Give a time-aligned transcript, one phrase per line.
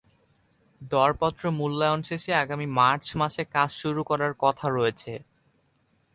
[0.81, 5.13] দরপত্র মূল্যায়ন শেষে আগামী মার্চ মাসে কাজ শুরু করার কথা রয়েছে।